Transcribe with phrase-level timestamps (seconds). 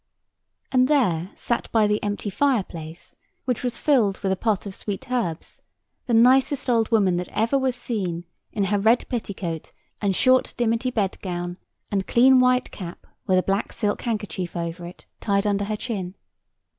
[0.71, 3.15] And there sat by the empty fireplace,
[3.45, 5.61] which was filled with a pot of sweet herbs,
[6.07, 9.69] the nicest old woman that ever was seen, in her red petticoat,
[10.01, 11.59] and short dimity bedgown,
[11.91, 16.15] and clean white cap, with a black silk handkerchief over it, tied under her chin.